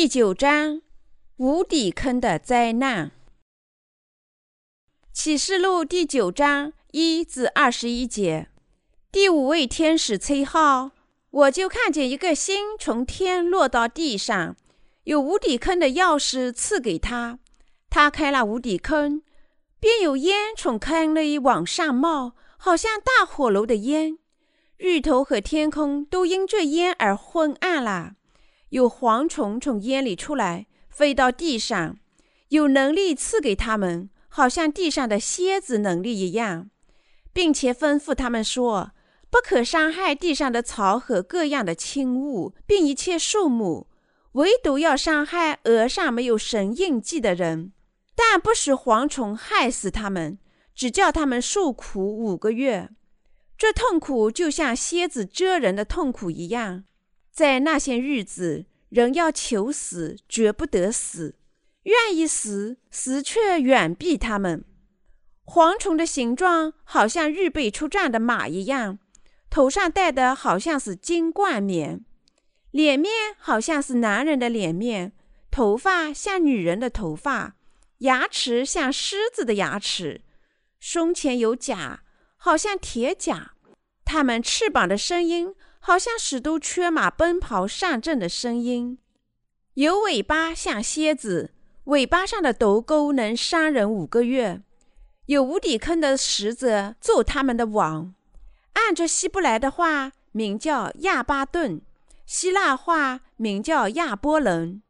[0.00, 0.80] 第九章，
[1.38, 3.10] 无底坑的灾难。
[5.12, 8.48] 启示录第九章一至二十一节，
[9.10, 10.92] 第五位天使吹号，
[11.30, 14.54] 我就看见一个星从天落到地上，
[15.02, 17.40] 有无底坑的钥匙赐给他，
[17.90, 19.22] 他开了无底坑，
[19.80, 24.16] 便有烟从坑里往上冒，好像大火炉的烟，
[24.76, 28.14] 日头和天空都因这烟而昏暗了。
[28.70, 31.96] 有蝗虫从烟里出来，飞到地上，
[32.48, 36.70] 有能力赐给他们，好像地上的蝎子能力一样，
[37.32, 38.92] 并且吩咐他们说：
[39.30, 43.88] 不可伤害地上的草和各样的轻物，并一切树木，
[44.32, 47.72] 唯独要伤害额上没有神印记的人，
[48.14, 50.38] 但不使蝗虫害死他们，
[50.74, 52.90] 只叫他们受苦五个月。
[53.56, 56.84] 这痛苦就像蝎子蛰人的痛苦一样。
[57.38, 61.34] 在那些日子，人要求死，绝不得死；
[61.84, 64.64] 愿意死，死却远避他们。
[65.46, 68.98] 蝗虫的形状好像预备出战的马一样，
[69.48, 72.04] 头上戴的好像是金冠冕，
[72.72, 75.12] 脸面好像是男人的脸面，
[75.48, 77.54] 头发像女人的头发，
[77.98, 80.22] 牙齿像狮子的牙齿，
[80.80, 82.02] 胸前有甲，
[82.36, 83.52] 好像铁甲。
[84.04, 85.54] 它们翅膀的声音。
[85.80, 88.98] 好像使都缺马奔跑上阵的声音，
[89.74, 91.52] 有尾巴像蝎子，
[91.84, 94.60] 尾巴上的斗钩能伤人五个月。
[95.26, 98.14] 有无底坑的使者做他们的王，
[98.74, 101.80] 按着希伯来的话名叫亚巴顿，
[102.26, 104.82] 希腊话名叫亚波伦。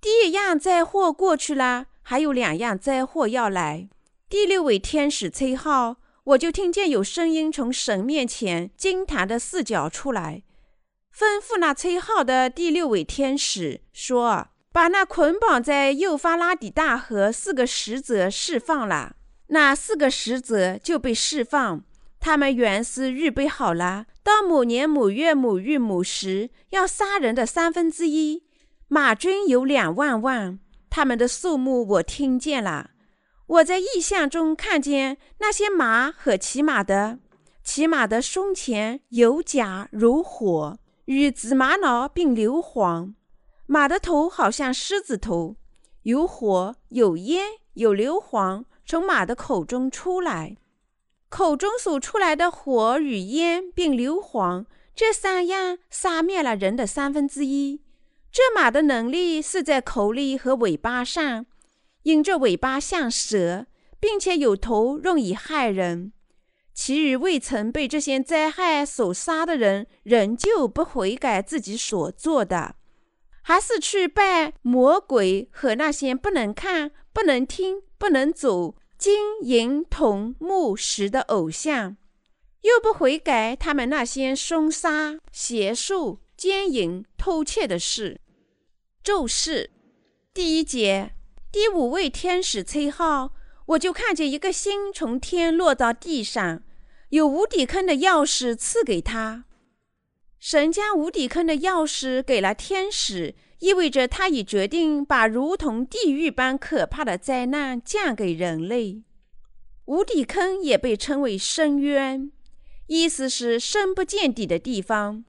[0.00, 3.88] 第一样灾祸过去了，还有两样灾祸要来。
[4.28, 5.96] 第六位天使崔号。
[6.24, 10.42] 我就听见有声音从神面前金坛的四角出来，
[11.14, 19.16] 吩咐那崔号的第六位天使说：“把那捆绑在幼发拉底大河四个使者释放了。”
[19.48, 21.84] 那四个使者就被释放。
[22.18, 28.44] 他们原是预备好了，到某年某月某日某时要杀人的三分之一。
[28.88, 30.58] 马军有两万万，
[30.88, 32.92] 他们的数目我听见了。
[33.46, 37.18] 我在异象中看见那些马和骑马的，
[37.62, 43.12] 骑马的胸前有甲如火，与紫玛瑙并硫磺；
[43.66, 45.56] 马的头好像狮子头，
[46.04, 47.44] 有火、有烟、
[47.74, 50.56] 有硫磺从马的口中出来，
[51.28, 57.82] 口中所出来的火与烟并硫磺这三样杀灭了人的三分之一。
[58.32, 61.44] 这马的能力是在口里和尾巴上。
[62.04, 63.66] 因这尾巴像蛇，
[64.00, 66.12] 并且有头，容易害人。
[66.72, 72.74] 其余未曾被这些灾害所杀的人，仍旧不悔改自己所做的，
[73.42, 81.96] 还是去拜魔鬼和那些不能看、不能听、不能走金银铜木石的偶像，
[82.62, 88.20] 又不悔改他们那些凶杀、邪术、奸淫、偷窃的事。
[89.02, 89.70] 咒誓
[90.34, 91.13] 第一节。
[91.54, 93.32] 第五位天使崔号，
[93.66, 96.64] 我就看见一个星从天落到地上，
[97.10, 99.44] 有无底坑的钥匙赐给他。
[100.40, 109.04] 神将无底坑的钥匙给了天使，意味着他已决定把如同地狱般可怕的灾难降给人类。
[109.84, 112.32] 无底坑也被称为深渊，
[112.88, 115.24] 意思是深不见底的地方。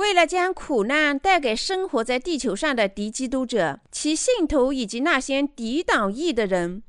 [0.00, 6.82] 为了将苦难带给生活在地球上的敌基督者、其信徒以及那些抵挡义的人，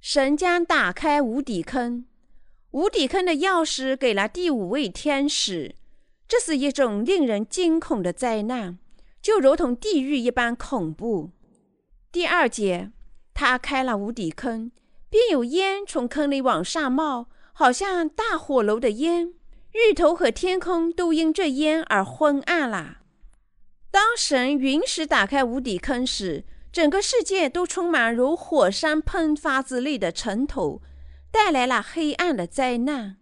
[0.00, 2.06] 神将打开无底坑。
[2.70, 5.74] 无底坑的钥匙给了第五位天使。
[6.28, 8.78] 这是一种令人惊恐的灾难，
[9.20, 11.30] 就如同地狱一般恐怖。
[12.12, 12.92] 第二节，
[13.34, 14.70] 他开了无底坑，
[15.10, 19.34] 便有烟从坑里往上冒，好像大火炉的烟。
[19.80, 22.98] 日头和天空都因这烟而昏暗了。
[23.92, 30.82] 当神允许打开无底坑时，整个世界都充满如火山喷发之类的尘土，
[31.30, 33.18] 带来了黑暗的灾难。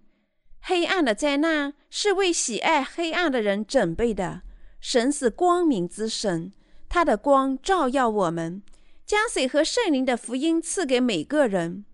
[0.60, 4.40] 黑暗的灾难是为喜爱黑暗的人准备的。
[4.80, 6.52] 神是光明之神，
[6.88, 8.62] 他的光照耀我们，
[9.04, 11.84] 将水和圣灵的福音赐给每个人。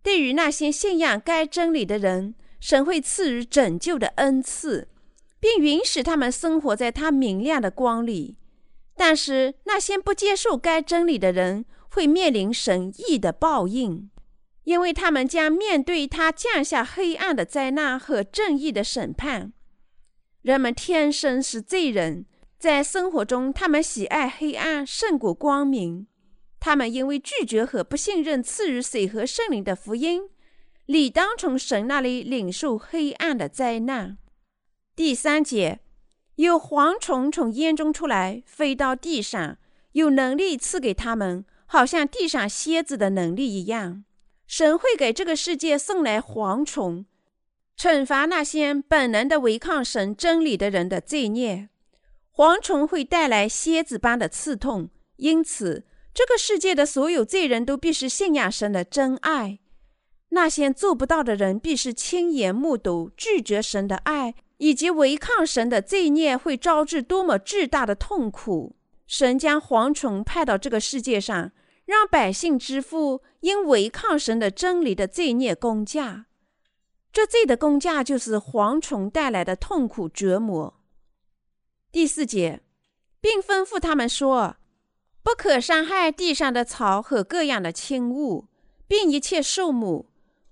[0.00, 2.36] 对于那些信仰该真理的人。
[2.60, 4.88] 神会赐予拯救的恩赐，
[5.40, 8.36] 并允许他们生活在他明亮的光里。
[8.94, 14.10] 但是那些不接受该真理的人会面临神意的报应，
[14.64, 19.52] 因为他们将面对他降下黑暗的灾难和正义的审判。
[20.42, 22.26] 人们天生是罪人，
[22.58, 26.06] 在生活中，他们喜爱黑暗胜过光明。
[26.58, 30.28] 他们因为拒绝和不信任赐予水和圣灵的福音，
[30.90, 34.18] 理当从神那里领受黑暗的灾难。
[34.96, 35.78] 第三节，
[36.34, 39.56] 有蝗虫从烟中出来，飞到地上，
[39.92, 44.02] 有能力赐给他们，好像地上蝎子的能力一样。
[44.48, 47.06] 神会给这个世界送来蝗虫，
[47.78, 51.68] 惩罚那些本能的违抗神真理的人的罪孽。
[52.34, 55.84] 蝗虫会带来蝎子般的刺痛，因此。
[56.12, 59.59] 这个世界的所有罪人都必须信仰神的真爱，
[60.30, 68.76] 那些做不到的人必是亲眼目睹拒绝神的爱以及违抗神的罪孽会招致多么巨大的痛苦。
[69.06, 71.50] 神将蝗虫派到这个世界上，
[71.84, 76.26] 让百姓支付因违抗神的真理的罪孽公价。
[77.12, 80.80] 这罪的公价就是蝗虫带来的痛苦折磨。
[81.90, 82.60] 第四节，
[83.20, 84.56] 并吩咐他们说。
[85.22, 88.46] 不可伤害地上的草和各样的轻物，
[88.86, 90.09] 并一切树木，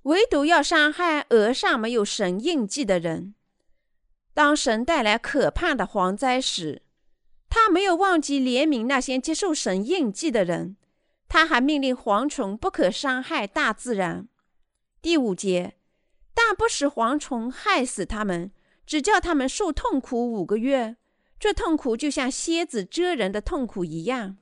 [0.09, 3.35] 唯独要伤害额上没有神印记的人。
[4.33, 6.83] 当神带来可怕的蝗灾时，
[7.51, 10.77] 他没有忘记怜悯那些接受神印记的人，
[11.29, 14.29] 他还命令蝗虫不可伤害大自然。
[15.03, 15.75] 第五节，
[16.33, 18.51] 但不使蝗虫害死他们，
[18.87, 20.97] 只叫他们受痛苦五个月。
[21.39, 24.39] 这痛苦就像蝎子蛰人的痛苦一样。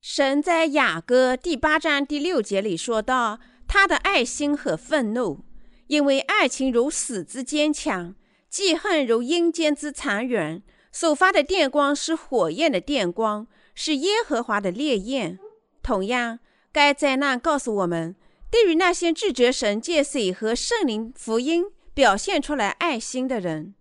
[0.00, 5.44] 神在雅歌第八章第六节里说道：“他的爱心和愤怒，
[5.86, 8.16] 因为爱情如死之坚强，
[8.48, 10.62] 记恨如阴间之残忍。
[10.90, 15.38] 所发的电光是火焰的电光，是耶和华的烈焰。
[15.82, 16.40] 同样，
[16.72, 18.16] 该灾难告诉我们，
[18.50, 23.74] 对于那些拒绝神借水和圣灵福音表现出来爱心的人，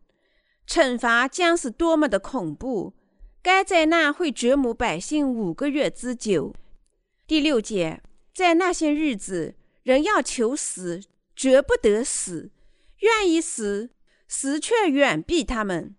[0.67, 2.93] 惩罚将是多么的恐怖。”
[3.41, 6.53] 该灾难会折磨百姓五个月之久。
[7.25, 8.01] 第六节，
[8.33, 9.55] 在那些日子，
[9.87, 11.01] 人要求死，
[11.33, 12.49] 绝不得死；
[12.99, 13.91] 愿意死，
[14.27, 15.95] 死却远避他们。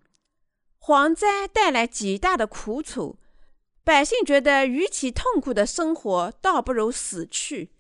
[0.79, 3.17] 蝗灾带来极大的苦楚，
[3.83, 7.71] 百姓觉得与其痛苦的生活，倒不如死去。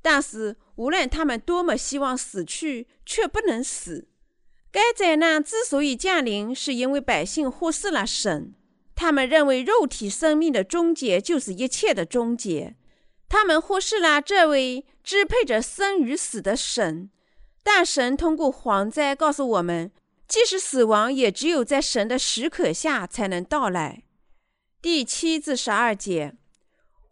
[0.00, 4.08] 但是，无论他们多么希望死去，却不能死。
[4.72, 8.54] 该灾难之所以降临，是因为百姓忽视了神。
[8.94, 12.74] 他们认为肉体生命的终结就是一切的终结，
[13.28, 17.10] 他们忽视了这位支配着生与死的神。
[17.62, 19.90] 但神通过蝗灾告诉我们，
[20.26, 24.02] 即使死亡，也只有在神的许可下才能到来。
[24.80, 26.34] 第七至十二节，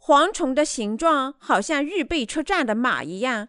[0.01, 3.49] 蝗虫的形状好像预备出战的马一样，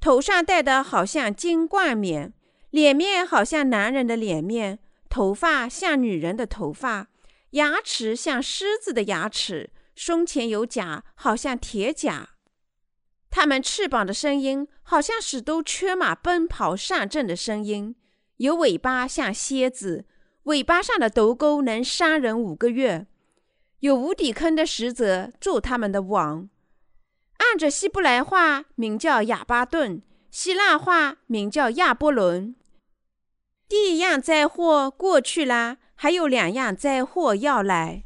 [0.00, 2.32] 头上戴的好像金冠冕，
[2.70, 7.08] 脸面好像男人的脸面，头发像女人的头发。
[7.50, 12.28] 牙齿像狮子的牙齿，胸前有甲，好像铁甲。
[13.30, 17.96] 它们翅膀的声音好像使都缺马奔跑上阵的声音。
[18.36, 20.04] 有尾巴像蝎子，
[20.44, 23.06] 尾巴上的斗钩能伤人五个月。
[23.80, 26.48] 有无底坑的使者做他们的王。
[27.38, 32.54] 按着希伯来话名叫亚巴顿，希腊话名叫亚波伦。
[33.68, 35.78] 第一样灾祸过去啦。
[35.98, 38.04] 还有两样灾祸要来，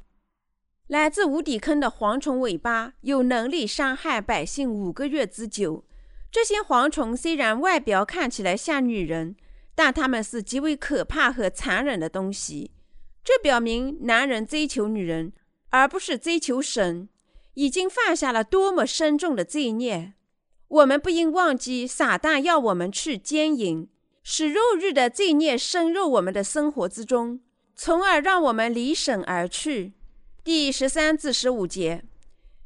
[0.90, 5.85] 来自无底坑的蝗虫尾巴有能力伤害百姓五个月之久。
[6.32, 9.37] 这些蝗虫虽然外表看起来像女人，
[9.76, 12.73] 但它们是极为可怕和残忍的东西。
[13.23, 15.32] 这表明男人追求女人，
[15.68, 17.09] 而不是追求神，
[17.54, 20.14] 已经犯下了多么深重的罪孽。
[20.66, 23.88] 我们不应忘记，撒旦要我们去奸淫，
[24.25, 27.38] 使肉欲的罪孽深入我们的生活之中。
[27.76, 29.92] 从而让我们离神而去。
[30.42, 32.02] 第十三至十五节，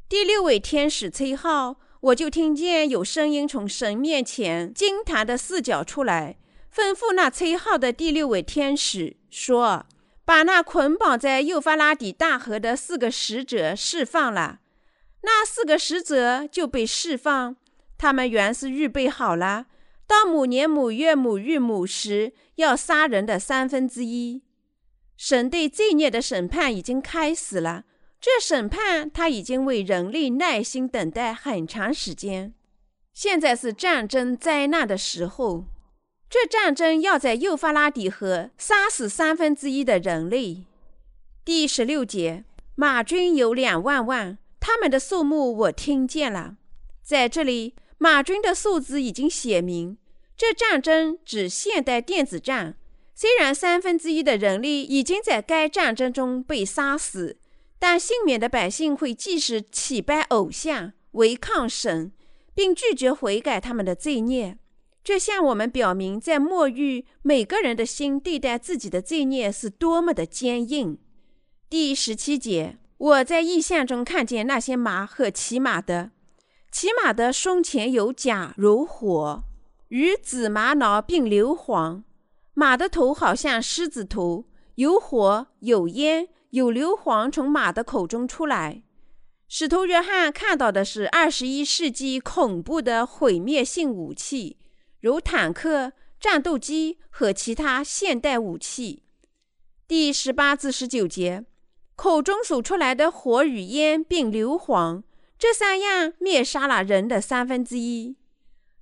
[0.09, 6.37] 第六位天使崔浩，我就听见有声音从神面前金坛的四角出来，
[6.73, 9.87] 吩咐那崔浩的第六位天使说
[10.25, 14.61] ：“把那捆绑在幼发拉底大河的四个使者释放了。”
[15.23, 17.57] 那四个使者就被释放。
[17.99, 19.67] 他们原是预备好了，
[20.07, 24.44] 到母年母月母日母时要杀人的三分之一。
[25.27, 27.85] 神对罪孽的审判已经开始了。
[28.21, 32.53] 这审判他已经为人类耐心等待很长时间。
[33.15, 35.65] 现在是战争灾难的时候。
[36.29, 40.67] 这战争要在幼发拉底河杀死三分之一的人类。
[41.43, 46.57] 第十六节，马军有两万万，他们的数目我听见了。
[47.03, 49.97] 在这里，马军的数字已经写明。
[50.37, 52.77] 这战争指现代电子战。
[53.25, 57.39] 虽然三分之一的人力已经在该战争中被杀死，
[57.79, 62.13] 但幸免的百姓会继续祈拜偶像、违抗神，
[62.55, 64.59] 并拒绝悔改他们的罪孽。
[65.03, 70.99] 这向我们表明，在末日，每个人的心对待自己的罪孽是多么的坚硬。
[71.71, 76.11] 第十七节，我在异象中看见那些马和骑马的，
[76.71, 79.45] 骑马的胸前有甲如火，
[79.89, 82.03] 与紫玛瑙并硫磺；
[82.55, 84.47] 马的头好像狮子头，
[84.77, 88.83] 有火有烟有硫磺从马的口中出来。
[89.49, 94.59] 使徒约翰看到的是二十一世纪恐怖的毁灭性武器。
[95.01, 99.03] 如坦克、战斗机和其他现代武器。
[99.87, 101.45] 第十八至十九节，
[101.95, 105.03] 口中所出来的火与烟并硫磺，
[105.39, 108.17] 这三样灭杀了人的三分之一。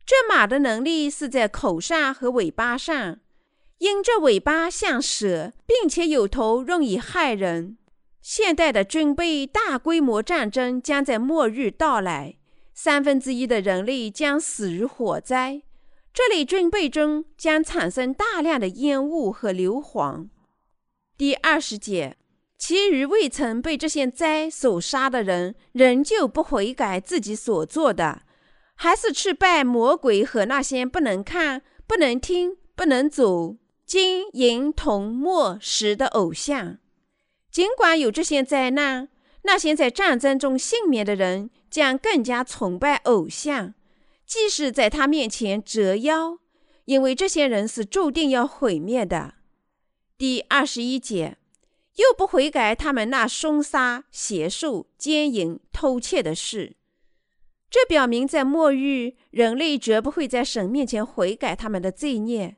[0.06, 3.18] 这马的能力是在口上和尾巴上，
[3.82, 7.78] 因这尾巴像蛇，并且有头，容易害人。
[8.20, 12.36] 现代的军备大规模战争将在末日到来，
[12.72, 15.62] 三分之一的人类将死于火灾。
[16.14, 20.28] 这类军备中将产生大量的烟雾和硫磺。
[21.18, 22.16] 第二十节，
[22.56, 28.22] 其余未曾被这些灾所杀的人，仍旧不悔改自己所做的，
[28.76, 33.56] 还是去拜魔鬼和那些不能看、不能听、不能走
[33.92, 36.78] 金银铜墨石的偶像。
[37.50, 39.10] 尽管有这些灾难，
[39.42, 43.74] 那些在战争中幸免的人将更加崇拜偶像。
[44.24, 46.38] 即使在他面前折腰，
[46.86, 49.34] 因为这些人是注定要毁灭的。
[50.16, 51.36] 第二十一节，
[51.96, 56.76] 又不悔改他们那凶杀、邪术、奸淫、偷窃的事。
[57.68, 62.56] 这表明，在末日，人类绝不会在神面前悔改他们的罪孽，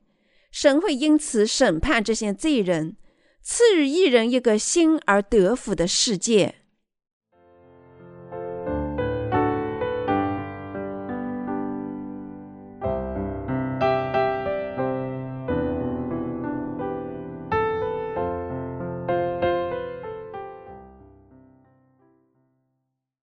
[0.54, 2.96] 神会因此审判这些罪人，
[3.42, 6.60] 赐予一人一个新而得福的世界。